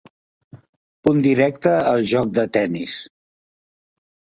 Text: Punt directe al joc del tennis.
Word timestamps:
Punt 1.09 1.21
directe 1.29 1.75
al 1.93 2.03
joc 2.15 2.35
del 2.41 2.53
tennis. 2.61 3.01